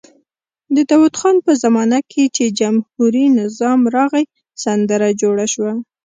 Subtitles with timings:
[0.75, 4.25] د داود خان په زمانه کې چې جمهوري نظام راغی
[4.63, 5.71] سندره جوړه شوه.